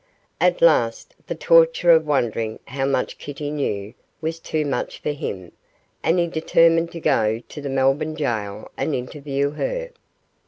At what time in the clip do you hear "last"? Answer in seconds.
0.63-1.13